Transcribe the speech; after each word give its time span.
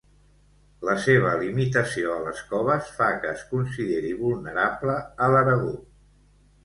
La 0.87 0.93
seva 1.01 1.33
limitació 1.41 2.15
a 2.15 2.23
les 2.27 2.41
coves 2.53 2.89
fa 2.95 3.09
que 3.25 3.29
es 3.35 3.43
consideri 3.55 4.15
vulnerable 4.25 4.97
a 5.27 5.33
l'Aragó. 5.35 5.75